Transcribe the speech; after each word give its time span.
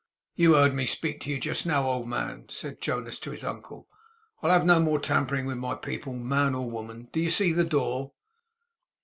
'You 0.33 0.55
heard 0.55 0.73
me 0.73 0.87
speak 0.87 1.19
to 1.19 1.29
you 1.29 1.39
just 1.39 1.63
now, 1.63 1.85
old 1.85 2.07
man,' 2.07 2.45
said 2.49 2.81
Jonas 2.81 3.19
to 3.19 3.29
his 3.29 3.43
uncle. 3.43 3.87
'I'll 4.41 4.49
have 4.49 4.65
no 4.65 4.79
more 4.79 4.97
tampering 4.97 5.45
with 5.45 5.57
my 5.57 5.75
people, 5.75 6.13
man 6.13 6.55
or 6.55 6.67
woman. 6.71 7.09
Do 7.11 7.19
you 7.19 7.29
see 7.29 7.53
the 7.53 7.63
door? 7.63 8.11